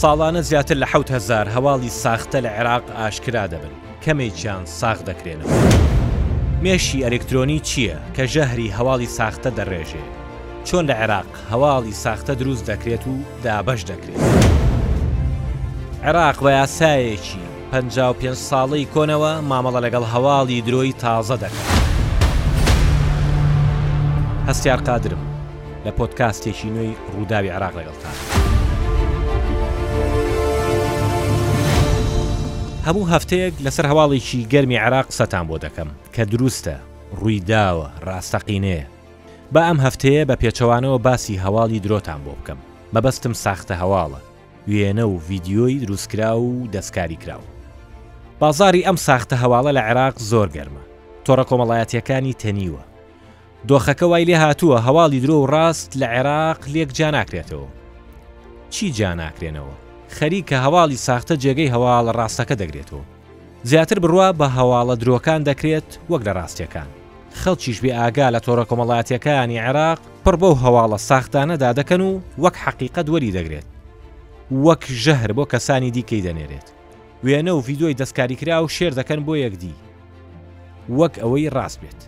[0.00, 3.72] ساڵانە زیاتر لە حهزار هەواڵی ساختە لە عێراق ئاشکرا دەبن
[4.04, 5.50] کەمێکیان ساخ دەکرێنەوە.
[6.64, 10.02] مێشی ئەلکترۆنی چییە کە ژەهری هەواڵی ساختە دەڕێژێ
[10.64, 14.20] چۆن لە عێراق هەواڵی ساختە دروست دەکرێت و دابەش دەکرێت.
[16.04, 17.38] عێراق بە یاسایەکی
[17.72, 21.68] 55 ساڵی کۆنەوە مامەڵە لەگەڵ هەواڵی درۆی تازە دەکات.
[24.48, 25.22] هەستیار قادرم
[25.86, 28.39] لە پۆتکاستێکی نوێی ڕووداوی عراق لەگەڵتان.
[32.88, 36.76] هەموو هەفتەیەک لەسەر هەواڵێکی گەرمی عراق سەتان بۆ دەکەم کە دروستە
[37.20, 38.86] ڕوویداوە ڕاستەقینەیە
[39.54, 42.58] بە ئەم هەفتەیە بە پێچەوانەوە باسی هەواڵی درۆتان بۆ بکەم
[42.94, 44.20] مەبەستم ساختە هەواڵە
[44.70, 47.48] وێنە و ڤیددیۆی دروستکرا و دەستکاری کراوە
[48.40, 50.82] بازاری ئەم ساختە هەواڵە لە عێراق زۆر گەرمە
[51.24, 52.82] تۆڕە کۆمەڵایەتیەکانی تەنیوە
[53.68, 57.68] دۆخەکە وای لێ هاتووە هەواڵی درۆ و ڕاست لە عێراق لێک جا ناکرێتەوە
[58.74, 59.76] چی جا ناکرێنەوە
[60.16, 63.04] خەریکە هەواڵی ساختە جێگەی هەواڵە ڕاستەکە دەگرێتەوە
[63.70, 66.88] زیاتر بڕوا بە هەواڵە درۆکان دەکرێت وەک لە ڕاستیەکان
[67.40, 73.06] خەڵکیش بێ ئاگا لە تۆڕە کۆمەڵاتیەکانی عێراق پڕ بەو هەواڵە ساختانەدا دەکەن و وەک حەقیقت
[73.12, 73.68] وەری دەگرێت
[74.64, 76.68] وەک ژەهر بۆ کەسانی دیکەی دەنێرێت
[77.24, 79.74] وێنە و ڤیددیۆی دەستکاریکرا و شێر دەکەن بۆ یەکدی
[80.98, 82.00] وەک ئەوەی ڕاست بێت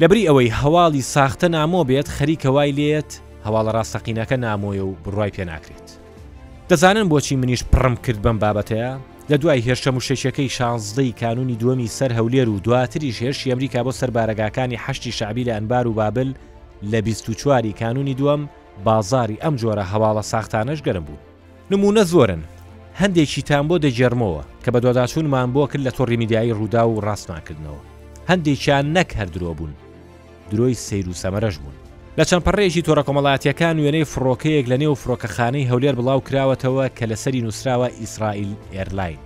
[0.00, 3.10] لەبری ئەوەی هەواڵی ساختە نامۆ بێت خەریکەوای لێت
[3.46, 5.88] هەواڵە ڕاستەقینەکە نامۆیە و بڕای پێ ناکرێت
[6.70, 8.90] دەزانن بۆچی منیش پڕم کرد بەم بابەتەیە
[9.30, 14.80] لە دوای هێرشە موشێکەکەی شانزدەی کانونی دووەمی سەر هەولێر و دواتریش هێرشی ئەمریکا بۆ سەربارەگاکانی
[14.86, 16.28] هەشتی شعبی لە ئەنبار و بابل
[16.92, 18.42] لە 24واری کانونی دووەم
[18.84, 21.18] بازاری ئەم جۆرە هەواڵە ساختانەش گەرم بوو
[21.70, 22.42] نمونە زۆرن
[23.00, 27.82] هەندێکی تان بۆ دەجێرمەوە کە بە دۆداچوونمان بۆ کرد لە تۆڕی میدیایی ڕوودا و ڕاستناکردنەوە
[28.30, 29.72] هەندێکیان نەک هەردرۆ بوون
[30.50, 31.76] درۆی سیر و سەمەرەش بوون
[32.18, 37.44] لە چەند پڕێژی تۆرە کۆمەڵاتیەکان وێنەی فڕۆکەیەک لە نێو فڕۆکەخانەی هەولێر بڵاو کراوەتەوە کە لەسەری
[37.46, 39.20] نووسراوە ئیسرائیل ئێرلاین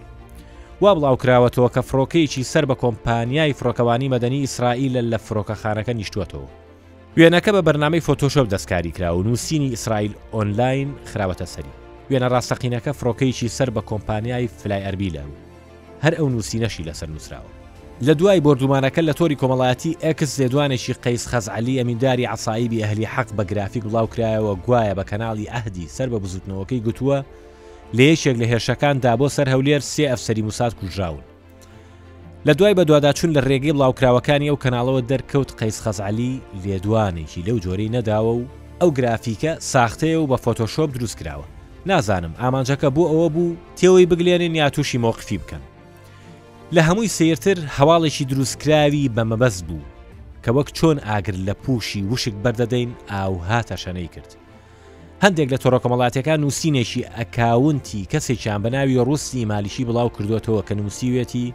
[0.82, 6.48] وا بڵاو کراوەتەوە کە فڕۆکەیەکی سەر بە کۆمپانیای فڕۆکەوانی مەدەنی ئیسرائیل لە فڕۆکەخانەکە نیشتوتەوە
[7.19, 11.72] وێنەکە بە بەرنامەی فۆتۆشۆپ دەستکاری کرا و نووسینی ئیسرائیل ئۆنلاین خراوەتە سەری
[12.10, 15.32] وێنە ڕاستەقینەکە فڕۆکەیکی سەر بە کۆمپانیای فلای ئەربیلە و
[16.04, 17.50] هەر ئەو نووسینەشی لەسەر نووسراوە
[18.07, 23.45] لە دوای بردومانەکە لە تۆری کۆمەڵایەتی ئەکس زێدوانێکی قەیس خەزعلی ئەمینداری عسایبی ئەهلی حەق بە
[23.51, 27.19] گرافیک بڵاوکرایەوە گوایە بە کەناڵی ئەهدی سەر بە بزوتنەوەکەی گوتووە
[27.97, 31.25] لە یەکێک لە هێرشەکاندا بۆ سەر هەولێر سێ ئەفسەری موسات کوژراون
[32.47, 36.33] لە دوای بە دوواداچون لە ڕێگەی بڵاوکراوەکانی ئەو کەناڵەوە دەرکەوت قەیس خەزعلی
[36.65, 38.45] لێدوانێکی لەو جۆرەی نەداوە و
[38.81, 41.47] ئەو گرافیکە ساختەیە و بە فۆتۆشۆپ دروست کراوە
[41.91, 45.63] نازانم ئامانجەکە بۆ ئەوە بوو تێوەی بگلێنین یا تووشی مۆقفی بکەن
[46.77, 49.84] لە هەمووی سیرتر هەواڵێکی دروستکراوی بەمەبەست بوو
[50.44, 54.31] کە وەک چۆن ئاگر لە پوشی وشک بەردەدەین ئاو هاتە شەنەی کرد
[55.25, 61.47] هەندێک لە تۆڕۆکەمەڵاتەکان نووسینێکی ئەکاونتی کەسێکیان بەناوی ڕوسی مالیشی بڵاو کردوێتەوە کە نووسیوێتی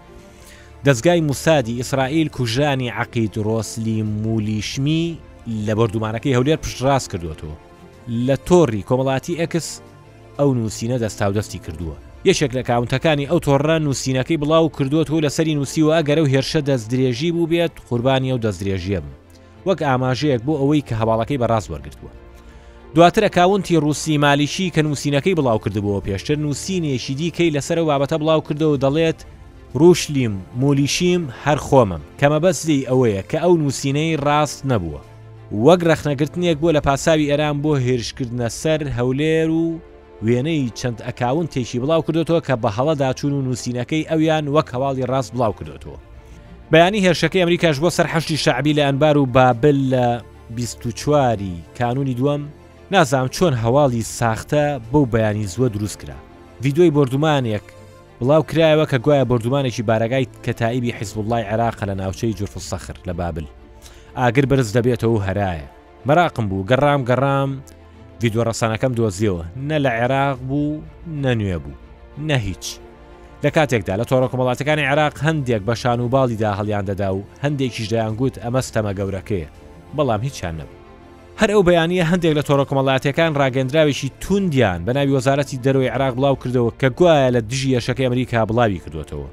[0.86, 5.04] دەستگای موسادی ئیسرائیل کوژانی عقید ڕۆسلی مولیشمی
[5.66, 7.56] لە بردومانەکەی هەولێر پشتڕاست کردوێتەوە
[8.28, 9.68] لە تۆڕی کۆمەڵاتی ئەکس
[10.40, 15.92] ئەو نووسینە دەستاودەستی کردووە یەکێک لە کاونتەکانی ئەو تۆڕە نووسینەکەی بڵاو کردووە و لەسەری نووسیوە
[15.98, 19.06] ئەگەرە و هێرشە دەست درێژی بوو بێت قوربانی ئەو دەست درێژیم
[19.68, 22.12] وەک ئاماژەیەک بۆ ئەوەی کە هەواڵەکەی بەڕاست وەرگتووە
[22.96, 28.76] دواترە کاونتی ڕوسی مالیشی کە نووسینەکەی بڵاو کردبووە پێشتر نووسینێشی دیکەی لەسەر بابەتە بڵاو کردەوە
[28.84, 29.20] دەڵێت
[29.80, 35.02] ڕوشلیم مولیشیم هەر خۆمم کەمە بەستی ئەوەیە کە ئەو نووسینەی ڕاست نەبووە
[35.66, 39.66] وەک رەخنەگرتنێک بۆ لە پاساوی ئەران بۆ هێرشکردنە سەر هەولێر و
[40.26, 45.06] وێنەی چەند ئەکاون تێکی بڵاو کردێتەوە کە بە هەڵەدا چون و نووسینەکەی ئەویان وەک هەواڵی
[45.12, 46.00] ڕاست بڵاو کردێتەوە
[46.72, 50.06] بەیانی هێرشەکەی ئەمریکاش بۆ سەرهشتی شعبی لە ئەنبار و بابل لە
[50.58, 52.42] 24واری کانونی دووەم
[52.92, 56.16] نازام چۆن هەواڵی ساختە بەو بەیانی زووە دروست کرا
[56.64, 57.66] ڤیددیوی بردومانێک
[58.22, 63.14] بڵاو کرایەوە کە گوایە بردومانێکی بارەگای کەتایبی حیزب اللهی عراق لە ناوچەی جوف سەخر لە
[63.20, 63.46] بابل
[64.18, 65.68] ئاگر بەرز دەبێتەوە هەرایە
[66.08, 67.52] مەراقم بوو گەڕام گەڕام
[68.22, 70.82] ڤیددیو ڕەسانەکەم دۆزیەوە نە لە عێراق بوو
[71.24, 71.78] نەنوێ بوو
[72.30, 72.66] نە هیچ
[73.44, 77.88] لە کاتێکدا لە تۆڕۆ کۆمەڵاتەکانی عێراق هەندێک بە شان و باڵیدا هەڵیان دەدا و هەندێکیش
[77.94, 79.48] دەیانگووت ئەمەستەمە گەورەکەیە
[79.96, 80.78] بەڵام هیچیان نەبوو
[81.40, 86.36] هەر ئەو بەیانە هەندێک لە تۆڕۆ کۆمەڵاتەکان ڕاگەندراوێکی توندیان بە ناوی وەزارەتی دەروی عراق بڵاو
[86.42, 89.28] کردەوە کە گوایە لە دژی یەشەکەی ئەمریکا بڵاوی کردوێتەوە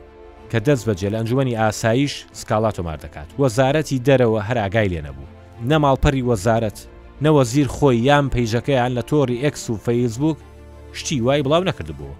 [0.50, 5.30] کە دەست بەجێ لە ئەنجومی ئاساییش سکاڵات تۆمار دەکات وەزارەتی دەرەوە هەر ئاگای لێ نەبوو
[5.70, 6.78] نەماڵپەری وەزارەت
[7.24, 10.36] نەوەزیر خۆی یان پەیژەکەیان لە تۆری ئەکس و فەیسبوک
[10.92, 12.14] شتی وای بڵاو نەکردبووە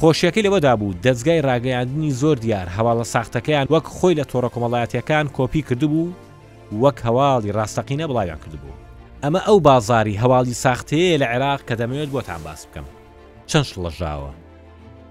[0.00, 5.62] خۆشیەکەی لەوەدا بوو دەستگای ڕاگەیاندنی زۆر دیار هەواڵە ساختەکەیان وەک خۆی لە تۆڕە کۆمەڵایەتەکان کۆپی
[5.68, 6.12] کردبوو
[6.82, 8.78] وەک هەواڵی ڕاستەقینە بڵاویان کردبوو
[9.24, 12.86] ئەمە ئەو بازاری هەواڵی ساختەیە لە عێراق کە دەمەوێت بۆتان باس بکەم
[13.50, 14.32] چەند شڵەژاوە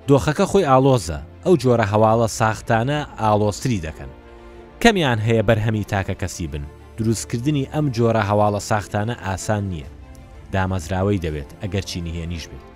[0.07, 4.11] دۆخەکە خۆی ئالۆزە ئەو جۆرە هەواڵە ساختانە ئالۆستری دەکەن
[4.81, 6.63] کەمیان هەیە بەرهەمی تاکە کەسی بن
[7.03, 9.88] دروستکردنی ئەم جۆرە هەواڵە ساختانە ئاسان نییە
[10.53, 12.68] دامەزراوەی دەوێت ئەگەر چینی هێنیش بێت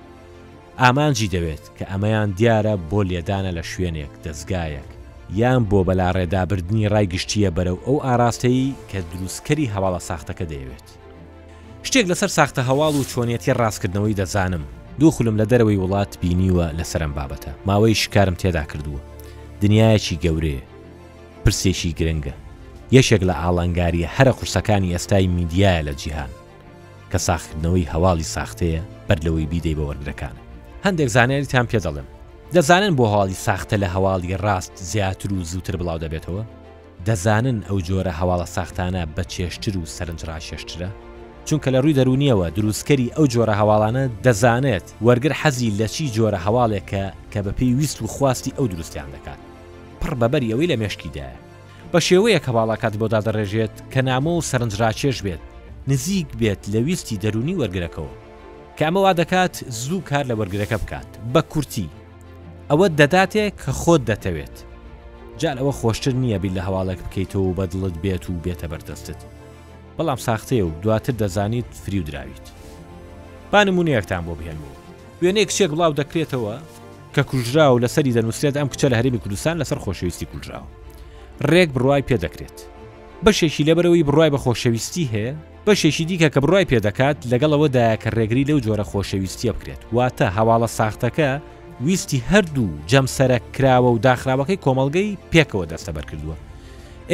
[0.82, 4.90] ئامانجی دەوێت کە ئەمەیان دیارە بۆ لێدانە لە شوێنێک دەستگایەک
[5.40, 10.88] یان بۆ بەلا ڕێدابردنی ڕایگشتیە بەرەو ئەو ئاراستەیی کە دروستکەری هەواڵە ساختەکە دەیەوێت
[11.88, 14.64] شتێک لەسەر ساختە هەواڵ و چۆنیەتی ڕاستکردنەوەی دەزانم
[15.00, 19.02] دوو خولم لە دەرەوەی وڵات بینیوە لەسەرم بابەتە ماوەی شکارم تێدا کردووە
[19.62, 20.64] دنیایەکی گەورەیە
[21.44, 22.36] پرسێکی گرنگە
[22.94, 26.32] یەشێک لە ئالانگاری هەرە قورسەکانی ئێستای میدیایە لە جیهان
[27.12, 30.36] کە ساختکردنەوەی هەواڵی ساختەیە بەر لەوەی بیدەی بە وەرگەکان
[30.86, 32.08] هەندێک زانانیتان پێ دەڵم
[32.56, 36.44] دەزانن بۆ هەواڵی ساختە لە هەواڵی ڕاست زیاتر و زووتر بڵاو دەبێتەوە
[37.08, 40.90] دەزانن ئەو جۆرە هەواڵە ساختانە بە چێشتر و سەرنجرا شێشترە
[41.48, 47.06] چونکە لە ڕووی دەرونیەوە دروستکەری ئەو جۆرە هەواڵانە دەزانێت وەرگر حەزی لە چی جۆرە هەواڵێکە
[47.34, 49.40] کە بە پێی ویست و خواستی ئەو دروستیان دەکات
[50.02, 51.45] پڕ بەبەر ئەوەی لە مێشکیدایە
[51.96, 55.44] بە شێوەیە کە باڵاکات بۆدا دەڕێژێت کە نامۆ و سەرنجڕاکێش بێت
[55.92, 58.14] نزیک بێت لە ویستی دەرونی وەرگرەکەەوە
[58.80, 61.90] کامەوا دەکات زوو کار لە وەرگرەکە بکات بە کورتی
[62.70, 64.56] ئەوە دەداتێ کە خۆت دەتەوێت
[65.40, 69.20] جال ئەوە خۆشتر نییە بیل لە هەواڵێک بکەیتەوە و بەدڵت بێت و بێتە بەردەستت
[69.98, 72.46] بەڵام ساختەیە و دواتر دەزانیت فری و دراویت
[73.52, 74.74] بانمونی یەکتان بۆ بهێنەوە
[75.22, 76.56] وێنەیە کچێک بڵاو دەکرێتەوە
[77.16, 80.68] کە کوژرا و لەسەری دەنووسێت ئەم کچە لە هەرمی کوردستان لەسەر خۆشەویستی کوژراوە
[81.52, 82.58] ڕێک بڕوای پێدەکرێت
[83.26, 85.34] بەشێکی لەبەرەوەی بڕای بە خۆشەویستی هەیە
[85.68, 91.30] بەشێکی دیکە کە بڕای پێدەکات لەگەڵەوەدایە کە ڕێگری لەو جۆرە خۆشەویستیە بکرێت واتە هەواڵە ساختەکە
[91.86, 96.36] ویستی هەردوو جەمسەرە کراوە و داخراوەکەی کۆمەلگەی پێکەوە دەستە بەرکردووە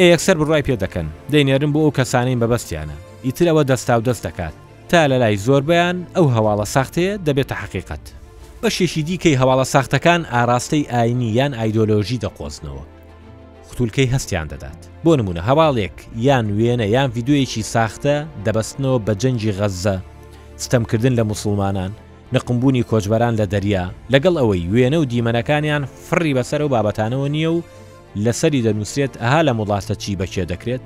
[0.00, 2.96] ئەکسەر بڕای پێدەکەن دەینێرم بۆ ئەو کەسانەی بەبستیانە
[3.26, 4.54] ئیترەوە دەستا و دەست دەکات
[4.90, 8.04] تا لە لای زۆربیان ئەو هەواڵە ساختەیە دەبێتە حقیقت
[8.62, 12.82] بەشێکی دیکەی هەواڵە ساختەکان ئاراستەی ئاینی یان ئایدۆلۆژی دەقۆزنەوە
[13.72, 15.96] قوتولکەی هەستیان دەدات بۆ نمونە هەواڵێک
[16.26, 18.14] یان وێنە یان یددیوەیەکی ساختە
[18.46, 19.96] دەبستنەوە بە جەنجی غەزە
[20.64, 21.92] ستەمکردن لە مسلمانان
[22.34, 27.64] نقمبوونی کۆچبەران لە دەریا لەگەڵ ئەوەی وێنە و دیمەنەکانیان فڕی بەسەر و بابەتانەوە نییە و
[28.24, 30.84] لەسەری دەنووسێت ئەها لە مڵاستە چی بەکێ دەکرێت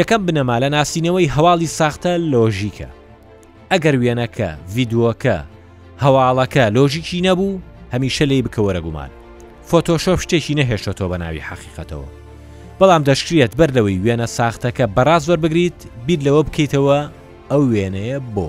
[0.00, 2.88] یەکەم بنەما لە ناسینەوەی هەواڵی ساختە لۆژیکە
[3.72, 5.36] ئەگەر وێنەکە یددیوەکە
[6.04, 7.60] هەواڵەکە لۆژیکی نەبوو
[7.94, 9.10] هەمیشە لی بکەوەرە گومان
[9.70, 12.08] فۆتۆشۆپ شتێکی نەهێشتۆ بە ناوی حقیقەتەوە
[12.80, 16.98] بەڵام دەشکرێت بەر لەوەی وێنە ساختەکە بەڕاز زۆر بگریت بیر لەوە بکەیتەوە
[17.50, 18.48] ئەو وێنەیە بۆ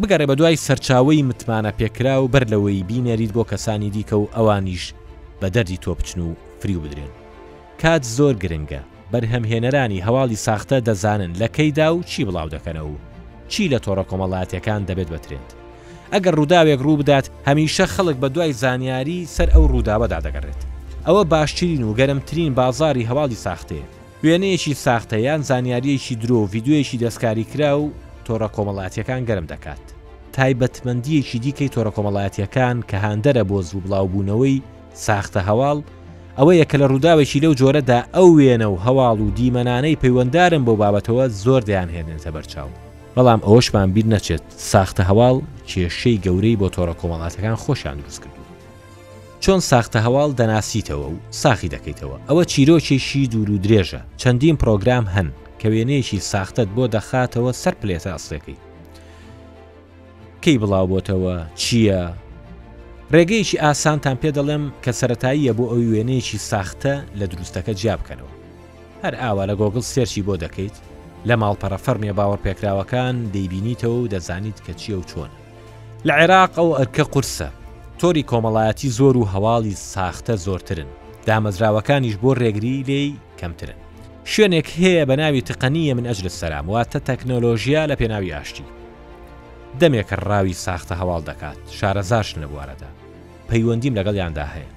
[0.00, 4.84] بگەڕێ بە دوای سەرچاوی متمانە پێکرا و بەر لەوەی بینەریت بۆ کەسانی دیکە و ئەوانیش
[5.40, 6.30] بە دەردی تۆ بچن و
[6.60, 7.12] فریو بدرێن
[7.82, 12.98] کات زۆر گرنگە بەرهەمهێنەرانی هەواڵی ساختە دەزانن لەکەیدا و چی بڵاو دەکەنەوە
[13.52, 15.50] چی لە تۆڕە کۆمەڵاتیەکان دەبێت بەترێت
[16.12, 20.60] ئەگەر ڕووداوێک ڕوو بدات هەمیشە خەڵک بە دوای زانیاری سەر ئەو ڕووداوەدا دەگەڕێت
[21.06, 23.86] ئەوە باشترین و گەرمترین بازاری هەواڵی ساختەیە
[24.24, 27.92] وێنەیەکی ساختەیان زانیاریەکی درۆ و یددیوەیەکی دەستکاری کرا و
[28.26, 29.82] تۆڕە کۆمەڵاتیەکان گەرم دەکات
[30.36, 34.56] تایبەتمەندیەکی دیکەی تۆڕە کۆمەڵاتیەکان کە هاندەرە بۆ زوو بڵاوبوونەوەی
[35.06, 35.78] ساختە هەواڵ
[36.38, 41.24] ئەوەیە کە لە ڕووداوێکی لەو جۆرەدا ئەو وێنە و هەواڵ و دیمەنانەی پەیوەنددارن بۆ بابەتەوە
[41.44, 42.70] زۆر دەیان هێنێتە بەرچاو
[43.16, 45.36] بەڵام ئەوەشمان بیر نەچێت ساختە هەواڵ
[45.70, 48.42] کێشەی گەورەی بۆ تۆڕە کۆمەڵاتەکان خۆشیان دروست کردو
[49.42, 55.28] چۆن ساختە هەواڵ دەناسیتەوە و ساخی دەکەیتەوە ئەوە چیرۆکێکشی دوور و درێژە چەندین پرۆگرام هەن
[55.60, 58.58] کە وێنەیەکی ساختت بۆ دەخاتەوە سەر پلێتە ئەستەکەی
[60.42, 62.02] کەی بڵاوبتەوە چییە؟
[63.14, 68.32] ڕێگەیکی ئاسانتان پێ دەڵێم کە سەتاییە بۆ ئەو وێنەیەکی ساختە لە دروستەکە جیابکەنەوە
[69.02, 70.76] هەر ئاوا لە گۆگل سێرشی بۆ دەکەیت
[71.28, 75.30] لە ماڵپەرە فەرمیە باوەڕ پێکراوەکان دەیبینیتەوە و دەزانیت کە چیە و چۆن
[76.06, 77.48] لە عێراق ئەو ئەرکە قورسە
[78.00, 80.86] تۆری کۆمەڵایەتی زۆر و هەواڵی ساختە زۆرترن
[81.26, 83.78] دامەزراوەکانیش بۆ ڕێگری لێی کەمترن
[84.30, 88.64] شوێنێک هەیە بە ناوی تقنیە من ئەجل سەسلام واتە تەکنۆلۆژیا لە پێناوی ئاشتی
[89.80, 92.90] دەمێک کە ڕاوی ساختە هەواڵ دەکات شارەزارشن لە بوارەدا
[93.48, 94.70] پەیوەندیم لەگەڵیاندا هەیە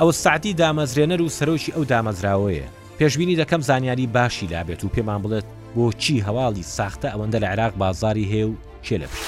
[0.00, 5.48] ئەو سعدی دامەزرێنەر و سەرۆکی ئەو دامەزراوەیە پێشبینی دەکەم زانیاری باشی لابێت و پێمان بڵێت
[5.76, 8.50] بۆچی هەواڵی ساختە ئەوەندە لە عێراق بازاری هێو
[8.84, 9.26] چێ لە پشت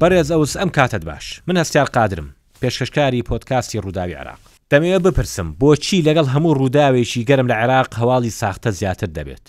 [0.00, 2.28] بەرێز ئەوس ئەم کاتت باش من هەستار قادرم
[2.60, 4.40] پێشکەشکاری پۆتکاستی ڕووداوی عراق
[4.72, 9.44] دەمەوێت بپرسم بۆچی لەگەڵ هەموو ڕووداوێکی گەرم لە عێراق هەواڵی ساختە زیاتر دەبێت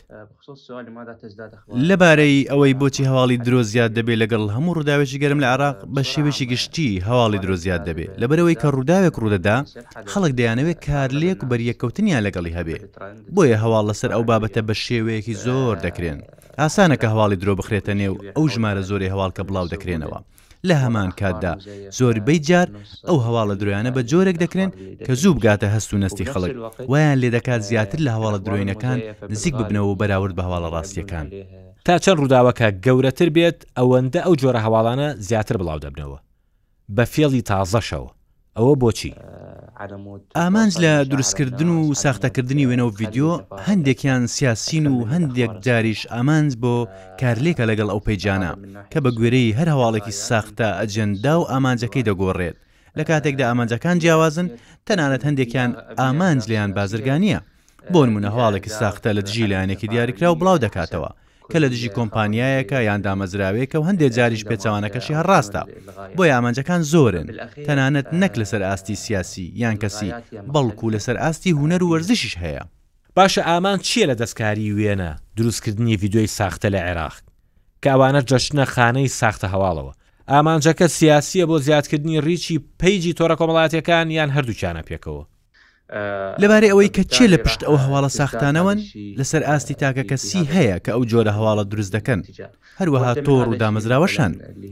[1.89, 6.45] لەبارەی ئەوەی بۆچی هەواڵی درۆ زیاد دەبێت لەگەڵ هەموو ڕووداوێکی گەرم لە عراق بە شێوێکی
[6.51, 9.57] گشتی هەواڵی درۆ زیاد دەبێت لەبەرەوەی کە ڕووداوێک ڕوودەدا
[10.11, 12.83] خەڵک دەیانەوێت کارلێک و بەریەکەوتنیان لەگەڵی هەبێت
[13.35, 16.19] بۆیە هەواڵ لەسەر ئەو بابەتە بە شێوەیەکی زۆر دەکرێن
[16.59, 20.19] ئاسانە کە هەواڵی درۆ بخرێتە نێو ئەو ژمارە زۆری هەواڵ کە بڵاو دەکرێنەوە
[20.69, 21.53] لە هەمان کاتدا
[21.99, 22.67] زۆربەی جار
[23.07, 24.71] ئەو هەواڵە درۆیانە بە جۆرێک دەکرێن
[25.05, 26.51] کە زوو بگاتە هەست و نستی خەڵک
[26.91, 28.99] ویان لێ دەکات زیاتر لە هەواڵە درۆینەکان
[29.31, 31.27] نزیک ببنەوە و بەراورد بە هەواڵە ڕاستیەکان
[31.85, 36.17] تا چەند ڕووداوەکە گەورەتر بێت ئەوەندە ئەو جۆرە هەواڵانە زیاتر بڵاو دەبنەوە
[36.95, 38.09] بە فێڵی تازەشەوە
[38.57, 39.13] ئەوە بۆچی؟
[40.35, 43.31] ئامانج لە دروستکردن و ساختەکردنی وێنە و ڤیددیۆ
[43.67, 46.75] هەندێکیان سیاسین و هەندێک جاریش ئامانج بۆ
[47.21, 48.51] کارلێکە لەگەڵ ئەو پەیجانە
[48.91, 52.55] کە بە گوێرەی هەر هەواڵێکی ساختە ئەجەندا و ئامانجەکەی دەگۆڕێت
[52.97, 54.47] لە کاتێکدا ئامانجەکان جیاوازن
[54.87, 57.39] تەنانەت هەندێکیان ئامانج لیان بازرگانیە
[57.93, 61.09] بۆ نمونە هەواڵێکی ساختە لە دژی لایەنێکی دیاریکرا و بڵاو دەکاتەوە
[61.51, 65.61] کە لە دژی کۆمپانیایەکە یان دامەزراوەیەکە و هەندێک جاریش پێچوانەکەشی هەڕاستە
[66.17, 67.27] بۆ یامانجەکان زۆرن
[67.65, 70.11] تەنانەت نەک لەسەر ئاستی سیاسی یان کەسی
[70.53, 72.63] بەڵکو لەسەر ئاستی هوەر و وەرزشش هەیە
[73.19, 77.15] باشە ئامان چییە لە دەستکاری وێنە دروستکردنی یددیوی ساختە لە عێراق
[77.83, 79.93] کاوانە جەشنە خانەی ساختە هەواڵەوە
[80.31, 85.23] ئامانجەکە سیاسیە بۆ زیادکردنی ڕیچی پیجی تۆرە کۆمەڵاتیەکان یان هەردووچانە پێکەوە
[86.41, 88.79] لەبارەی ئەوەی کە چێ لە پشت ئەو هەواڵە ساختانەوەن
[89.19, 92.21] لەسەر ئاستی تاکە کەسی هەیە کە ئەو جۆرە هەواڵە دروست دەکەن
[92.79, 94.31] هەروەها تۆڕ و دامەزراوەشان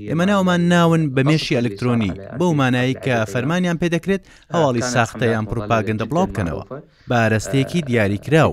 [0.09, 6.05] ئێمە ناومان ناون بە مێشی ئەلکترۆنی بەو مانایی کە فەرمانیان پێدەکرێت هەواڵی ساختە یان پرۆپاگەندە
[6.09, 6.63] بڵاو بکەنەوە
[7.09, 8.51] بارەستێکی دیاریکراو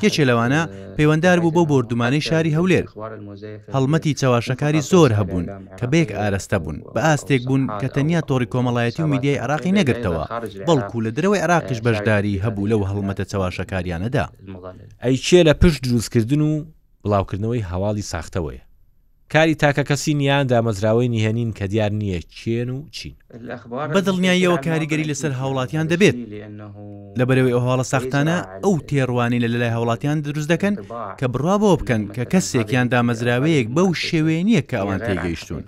[0.00, 0.62] کێچێ لەوانە
[0.96, 2.86] پەیوەنددار بوو بۆ بردومانەی شاری هەولێر
[3.74, 5.44] هەڵمەتی چاواشەکاری زۆر هەبوون
[5.78, 10.24] کە بەیەک ئارەستە بوون بە ئاستێک بوون کە تەنیا تۆڕی کۆمەڵایەتی و میدیای عراقی نەگرتەوە
[10.68, 14.24] بەڵکو لە درەوەی عراقیش بە بەشداری هەبوو لەو هەڵمەتە چەواشەکاریانەدا
[15.04, 16.52] ئەی چێ لە پشت دروستکردن و
[17.04, 18.62] بڵاوکردنەوەی هەواڵی ساختەوەیە
[19.34, 23.14] کاری تاکە کەسی نیان دامەزراوەی نیهێنین کە دیار نییە کێن و چین
[23.94, 26.16] بە دڵنیاییەوە کاریگەری لەسەر هاوڵاتیان دەبێت
[27.18, 30.74] لەبەرەوەی هەواڵە ساختانە ئەو تێڕوانی لە لەلای هاوڵاتیان دروست دەکەن
[31.20, 35.62] کە بڕوا بۆ بکەن کە کەسێکیان دامەزراوەیەک بەو شێوێ نییە کە ئەوان تێگەیشتون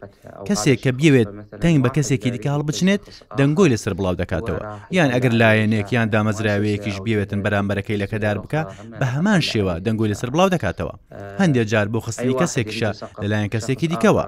[0.49, 1.29] کەسێک کە بێوێت
[1.63, 3.03] تەنگ بە کەسێکی دیکە هەڵ بچنێت
[3.39, 4.61] دەنگۆی لەسەر بڵاو دەکاتەوە
[4.99, 8.63] یان ئەگەر لایەنێکیان دامەزراوەیەکیش بێوێتن بەرامبەرەکەی لە کەدار بکە
[9.01, 10.95] بە هەمان شێوە دەنگۆی لەسەر بڵاو دەکاتەوە
[11.41, 12.91] هەندێک جار بۆ خستنی کەسێکشە
[13.23, 14.25] لەلایەن کەسێکی دیکەوە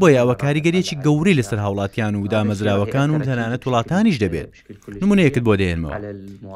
[0.00, 4.50] بۆیە ئەوە کاریگەرێکی گەوری لەسەر هاوڵاتیان و دامەزراوەکان و تەنانەت وڵاتانیش دەبێت
[5.02, 5.92] نمونەیەکت بۆ دێنمەوە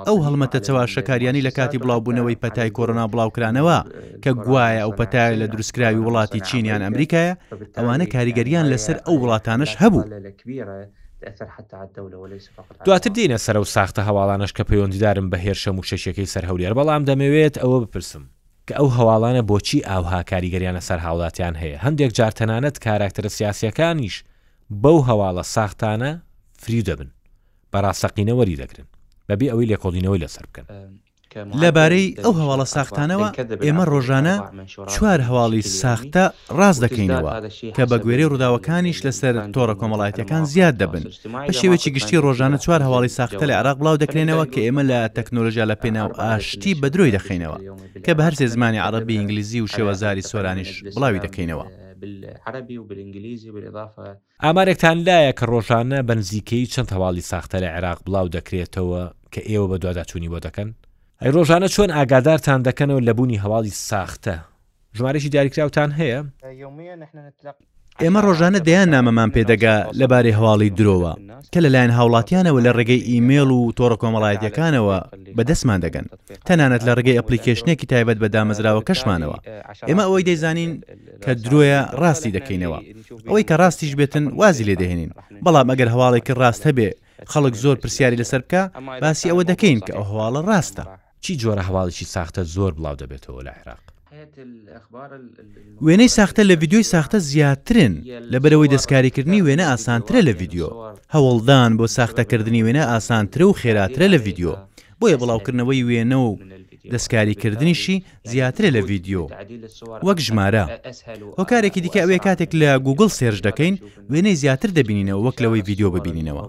[0.09, 3.79] ئەو هەڵمەتە چەواشەکاریانی لە کاتی بڵاوبوونەوەی پەتای کۆرۆنا بڵاوکرانەوە
[4.23, 7.33] کە گوایە ئەو پەتایە لە دروستکراوی وڵاتی چینیان ئەمریکایە
[7.79, 10.03] ئەوانە کاریگەریان لەسەر ئەو وڵاتانش هەبوو.
[11.25, 15.39] تأثر حتى على الدولة وليس فقط دواتر دێنە سەر و ساختە هەواڵانش کە پەیوەندیدارم بە
[15.45, 18.23] هێرشە موشەشەکەی سەر هەولێر بەڵام دەمەوێت ئەوە بپرسم
[18.69, 24.17] کە ئەو هەواڵانە بۆچی ئاوها کاریگەریانە سەر هاوڵاتیان هەیە هەندێک جارتەنانەت کاراکتەرە سیاسەکانیش
[24.83, 26.11] بەو هەواڵە ساختانە
[26.63, 27.09] فری دەبن
[27.73, 28.89] بەڕاستەقینە وەری دەگرن
[29.29, 30.65] بەبێ ئەوەی لێکۆڵینەوەی لەسەر بکەن
[31.63, 33.29] لەبارەی ئەو هەواڵە ساختانەوە
[33.67, 34.37] ئێمە ڕۆژانە
[34.95, 36.25] چوار هەواڵی ساختە
[36.59, 37.31] ڕاست دەکەینەوە
[37.77, 41.05] کە بە گوێرەی ڕووداوەکانیش لەسەر تۆڕە کۆمەڵایەتەکان زیاد دەبن
[41.49, 45.65] بە شێوێکی گشتی ڕۆژانە چوار هەواڵی ساختە لە عراق بڵاو دەکرێنەوە کە ئێمە لە تەکنۆلژیا
[45.71, 47.59] لە پێناو ئاشتی بەدرۆی دەخینەوە
[48.05, 51.67] کە بە هەرسێ زمانی عربی ئینگلیزی و شێوەزاری سۆرانیش بڵاوی دەکەینەوە.
[52.01, 54.09] بالعربی و بالینگلیزی بەضافە
[54.45, 59.03] ئامارێکتان لایە کە ڕۆژانە بەنزیکەی چەند هەواڵی ساختە لە عێراق بڵاو دەکرێتەوە
[59.35, 60.69] کە ئێوە بە دوواداچوونی بۆ دەکەن
[61.25, 64.35] ئەی ڕۆژانە چۆن ئاگادارتان دەکەنەوە لە بوونی هەواڵی ساختە
[64.99, 66.19] ژمارەشی دیاریکراوتان هەیە
[68.03, 71.13] ئێمە ڕۆژانە دەیان نامەمان پێدەگا لەبارەی هەواڵی درۆوە
[71.53, 74.97] کە لەلایەن هاوڵاتیانەوە لە ڕێگەی ئیمێل و تۆڕە کۆمەڵایەتەکانەوە
[75.37, 76.07] بەدەستمان دەگەن
[76.47, 79.37] تەنانەت لە ڕێگەی ئەپلیکیشنێکی تایبەت بە دامەزراوە کەشمانەوە
[79.89, 80.73] ئێمە ئەوەی دەیزانین
[81.25, 82.79] کە درۆیە ڕاستی دەکەینەوە
[83.29, 85.11] ئەوەی کە ڕاستیش بێتن وازی لێ دەهێنین
[85.45, 86.89] بەڵام ئەگەر هەواڵێکی ڕاست هەبێ
[87.33, 88.63] خەڵک زۆر پرسیاری لەسەر بکە
[89.03, 90.85] باسی ئەوە دەکەین کە ئەو هەواڵە ڕاستە.
[91.25, 93.85] چی جۆرە هەواڵیشی ساختە زۆر بڵاو دەبێتەوە لە عێراق
[95.85, 97.95] وێنەی ساختە لە ویددیوی ساختە زیاترن
[98.33, 100.69] لەبەرەوەی دەستکاریکردنی وێنە ئاسانترە لە ویددیو
[101.15, 104.53] هەوڵدان بۆ ساختەکردنی وێنە ئاسانترە و خێراترە لە ویددیو
[105.01, 106.31] بۆیە بڵاوکردنەوەی وێنە و
[106.93, 107.97] دەستکاریکردنیشی
[108.33, 109.23] زیاترە لە ڤیددیو
[110.07, 110.65] وەک ژمارە
[111.41, 113.75] هۆکارێکی دیکە ئەوێ کاتێک لە گوگل سێرج دەکەین
[114.13, 116.45] وێنەی زیاتر دەبینینەوە وەک لەوەی ڤیددیو ببینینەوە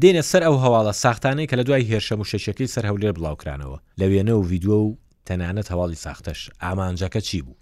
[0.00, 4.34] دێنە سەر ئەو هەواڵە ساختانەی کە لە دوای هێرشە موشەشەکەی سەر هەولێر بڵاوکرانەوە لە وێنە
[4.36, 4.96] و ڤیددیو و
[5.28, 7.56] تەنانەت هەواڵی ساختەش ئامانجەکە چی بوو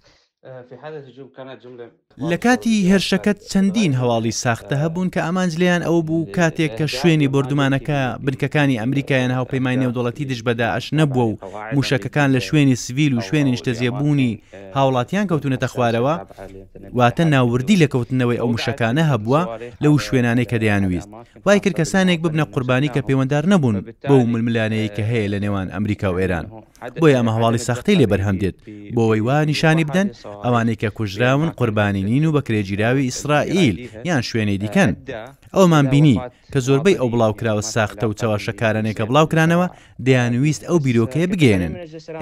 [2.29, 7.29] لە کاتی هێرشەکەت چەندین هەواڵی ساختە هەبوون کە ئامانج لیان ئەو بوو کاتێک کە شوێنی
[7.33, 11.37] بردومانەکە بنکەکانی ئەمریکایان هاوپەیمای نێودوڵەتی دش بەداعش نەبووە و
[11.75, 14.31] موشەکەکان لە شوێنی سویل و شوێنی شتەزیێبوونی
[14.75, 16.15] هاوڵاتیان کەوتونەتە خوارەوە
[16.99, 19.41] واتە ناوردی لە کەوتنەوەی ئەو موشەکانە هەبووە
[19.83, 21.09] لەو شوێنانەی کە دەیانویست
[21.45, 23.75] وای کرد کەسانێک ببنە قوربانی کە پەیوەنددار نەبوون
[24.09, 26.45] بەو ململانەیە کە هەیە لە نێوان ئەمریکا و ئێران
[27.01, 28.55] بۆ ئەمە هەواڵی ساختەی لێبەرهەم دێت
[28.95, 30.07] بۆ ئەوەی وا نیشانی بدەن
[30.43, 33.75] ئەوانەی کە کوژراون قوربانی نین و بەکرێجیراوی ئیسرائیل
[34.09, 34.91] یان شوێنی دیکەن
[35.57, 36.15] ئەومان بینی
[36.53, 39.67] کە زۆربەی ئەو بڵاو کراوە ساختە و چاواشەکارانێکە بڵاوکرانەوە
[40.07, 41.73] دەیانویست ئەو بیرۆکەیە بگەێنن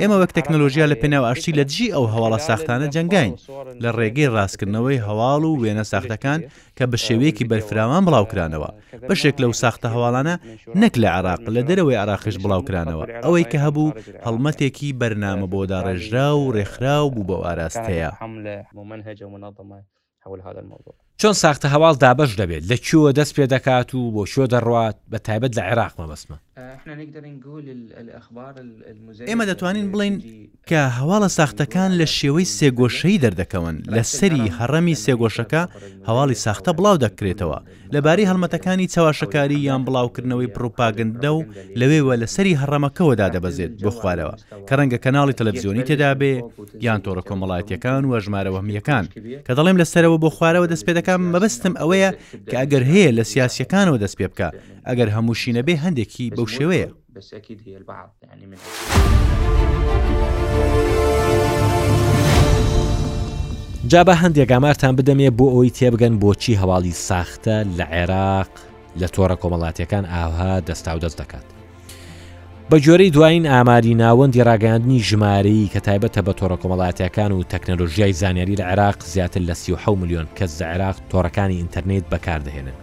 [0.02, 3.32] ئێمە وەک تەکنەلۆژیا لە پێناو ئاشتی لە دژی ئەو هەواڵە ساختانە جنگین
[3.84, 6.40] لە ڕێگەی ڕاستکردنەوەی هەواڵ و وێنە ساختەکان
[6.78, 8.70] کە بە شێوەیەکی بەرفراوان بڵاوکرانەوە
[9.10, 10.36] بەشێک لەو ساختە هەواڵانە
[10.82, 13.90] نەک لە عراق لە دەرەوەی عراقش بڵاوکرانەوە ئەوەی کە هەبوو
[14.26, 18.10] هەڵمەتێکی بەرنامە بۆ داڕێژرا و ڕێکخرا و بوو بە ئاراستەیە
[20.28, 24.24] حول هذا الموضوع چۆن ساختە هەواڵ دابش دەبێت لە کوێوە دەست پێ دەکات و بۆ
[24.34, 26.38] شوێ دەڕوات بە تایبەت لە عێراق مەبەسمە
[29.30, 30.16] ئێمە دەتوانین بڵین
[30.70, 35.64] کە هەواڵە ساختەکان لە شێوەی سێگۆشەی دەردەکەون لە سەری هەڕەمی سێگۆشەکە
[36.08, 37.60] هەواڵی ساختە بڵاو دەکرێتەوە
[37.96, 41.42] لەباری هەڵمەتەکانی چاواشەکاری یان بڵاوکردنەوەی پرۆپاگندە و
[41.80, 44.36] لەوێوە لە سەری هەڕەمەکەەوەدا دەبەزێت بۆ خوارەوە
[44.68, 46.34] کە ڕەنگە کەناڵی تەلەڤزیۆنی تێدابێ
[46.86, 49.06] یان تۆڕە کۆمەڵایەتەکان وە ژمارەوەمیەکان
[49.46, 52.10] کە دەڵێم لەسەرەوە بۆ خوارەوە دەست پێ دەکەم مەبستم ئەوەیە
[52.50, 54.50] کە ئەگەر هەیە لە سیاسەکانەوە دەست پێ بکە
[54.90, 58.58] ئەگەر هەموو شینە بێ هەندێکی بەو شێوەیە بەسەکی هەیە بەعاد ینی من.
[63.92, 68.52] جابە هەندێک ئامارتان بدەمێ بۆ ئەوی تێبگەن بۆچی هەواڵی ساختە لە عێراق
[69.02, 71.48] لە تۆڕە کۆمەڵاتیەکان ئاها دەستا و دەست دەکات.
[72.70, 78.56] بە جۆرەی دوایین ئاماری ناوەندی ڕاگەاندنی ژمارەی کە تایبەتە بە تۆڕە کۆمەڵاتیەکان و تەکنەلۆژیای زانیاری
[78.60, 82.78] لە عێراق زیاتر لە 36 میلیۆن کەس لە عێراق تۆڕەکانی ئینتەرنێت بەکاردەهێنن.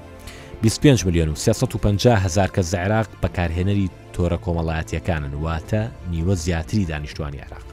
[0.62, 7.38] 25 میلیۆن و 350 هزار کە زە عراق بەکارهێنەری تۆرە کۆمەڵایەتیەکانن واتە نیوە زیاتری دانیشتوانی
[7.38, 7.64] عراق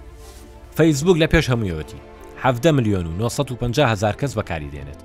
[0.76, 1.98] فەیسبوک لە پێش هەموویەتی
[2.42, 5.02] 17 میلیۆن و 950 هزار کەس بەکاری دێنێت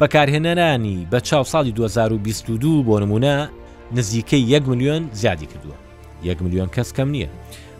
[0.00, 3.48] بەکارهێنەرانی بە چاو ساڵی 2022 بۆ نمونە
[3.96, 7.28] نزیکەی 1 میلیۆن زیادی کردووە 1 میلیۆن کەس کەم نییە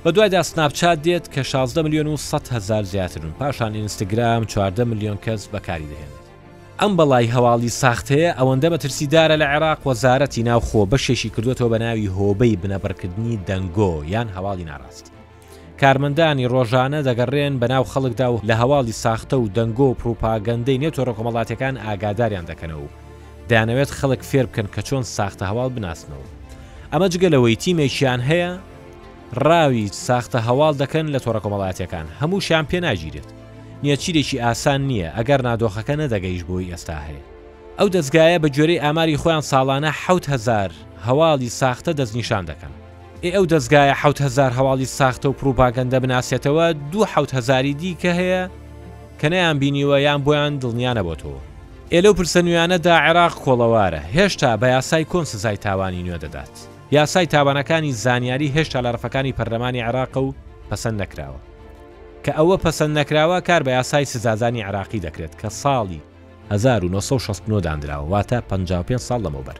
[0.05, 5.19] بە دوایدا سناپچات دێت کە 16 میلیۆن و 100 هزار زیاترن پاشان ئینستاگرام 14 میلیۆن
[5.27, 6.26] کەس بەکاری دەهێنێت
[6.83, 12.59] ئەم بەڵای هەواڵی ساختەیە ئەوەندە بەترسیدارە لە عێراق وەزارەتی ناوخۆ بەشێکی کردوێتەوە بە ناوی هۆبەی
[12.63, 15.13] بنەبەرکردنی دەنگۆ یان هەواڵی ناڕاستی.
[15.81, 21.13] کارمەندانی ڕۆژانە دەگەڕێن بە ناو خەڵکدا و لە هەواڵی ساختە و دەنگۆ و پروپاگەندەی نێتۆرە
[21.19, 22.91] کۆمەڵاتەکان ئاگاداریان دەکەنەوە.
[23.49, 26.29] دەیانەوێت خەڵک فێر بکەن کە چۆن ساختە هەواڵ بناسنەوە.
[26.93, 28.53] ئەمە جگەلەوەی تیمێکیان هەیە،
[29.45, 33.31] ڕاوی ساختە هەواڵ دەکەن لە تۆڕە کۆمەڵاتەکان هەموو شان پێ ناگیرێت.
[33.85, 37.23] نیەچیرێکی ئاسان نییە ئەگەر نادۆخەکە نەدەگەیش بۆی ئێستا هەیە
[37.79, 40.71] ئەو دەستگایە بە جۆرەی ئاماری خۆیان ساڵانە 1000
[41.07, 42.73] هەواڵی ساختە دەستنیشان دەکەن
[43.25, 48.45] ئێ ئەو دەستگایە 1000 هەواڵی ساختە و پروپاگەندە بناسێتەوە دو 1000ی دیکە هەیە
[49.21, 51.41] کە نەیان بینیوە یان بۆیان دڵنیانە بۆتەوە
[51.93, 56.55] ئێ لەو پرسەنویانەدا عێراق کۆڵەوارە هێشتا بە یاسای کۆنسزای تاوانی نوێ دەدات
[56.97, 60.35] یاسای تاوانەکانی زانیاری هێشتا لە ڕفەکانی پەرلەمانی عێراق و
[60.71, 61.41] پەسەند نەکراوە
[62.27, 66.01] کە ئەوە پەسەند نەکراوە کار بە یاسای سزازانی عراقی دەکرێت کە ساڵی
[66.51, 69.59] 1960 دانراوە واتە 55 ساڵ لەمەوبەر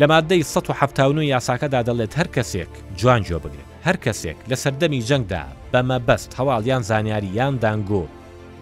[0.00, 5.44] لە مادەی 1970 یاساکەدا دەڵێت هەر کەسێک جوان جۆ بگرێت هەر کەسێک لە سەردەمی جەنگدا
[5.72, 8.04] بەمەبەست هەواڵ یان زانیاری یان دانگۆ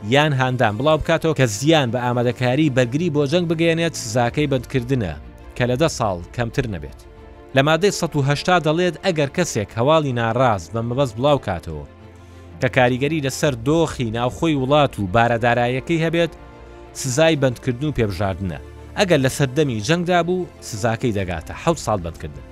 [0.08, 5.12] یان هاندان بڵاو بکاتەوە کە زیان بە ئامادەکاری بەرگری بۆ جەنگ بگەێنێت سزاکەی بەدکردنە
[5.56, 7.00] کە لە دە ساڵ کەمتر نەبێت
[7.56, 11.86] لە مادەی 1970 دەڵێت ئەگەر کەسێک هەواڵی ناڕاست بەمەبەست بڵاو کاتەوە
[12.60, 16.32] کە کاریگەری لەسەر دۆخی ناوخۆی وڵات و بارەدارایەکەی هەبێت
[16.92, 18.58] سزای بەندکردن و پێبژاردنە
[18.98, 22.44] ئەگەر لە سەردەمی جەنگدا بوو سزاکەی دەگاتە ح ساڵ بەندکردن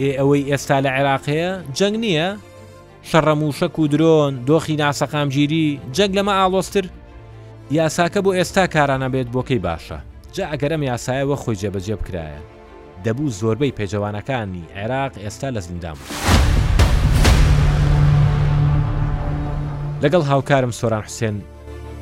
[0.00, 2.28] ئێ ئەوەی ئێستا لە عێراقەیە جەنگ نییە
[3.10, 6.86] شەڕەموشەک و درۆن دۆخی ناسەقامگیری جەنگ لەمە ئالۆستر
[7.70, 9.98] یاساکە بۆ ئێستا کارانە بێت بۆکەی باشە
[10.34, 12.40] جا ئەگەرم یاسایەوە خۆی جێبەجێ بکرایە
[13.04, 16.25] دەبوو زۆربەی پێجەوانەکانی عێراق ئێستا لە زیندام بوو
[20.04, 21.36] لەگەڵ هاوکارم سۆران حسێن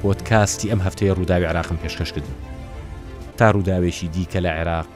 [0.03, 2.37] پۆتکاستی ئەم هەفتەیە ڕووداوی عراقم پێشکەشکردن
[3.39, 4.93] تا ڕووداوێکی دیکە لە عێراق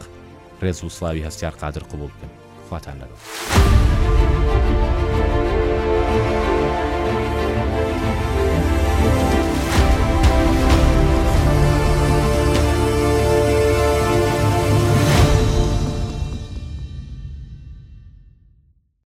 [0.63, 2.33] ڕێز و سڵاوی هەستیار قادر قوبول بکەن
[2.69, 3.23] خواتان لەگەڵ.